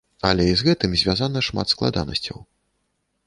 Але 0.29 0.45
і 0.51 0.55
з 0.59 0.67
гэтым 0.67 0.95
звязана 1.01 1.39
шмат 1.49 1.67
складанасцяў. 1.73 2.37